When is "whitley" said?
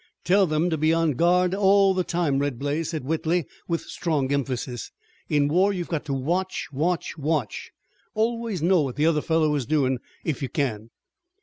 3.05-3.45